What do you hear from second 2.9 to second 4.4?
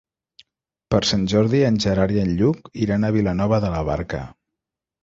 a Vilanova de la Barca.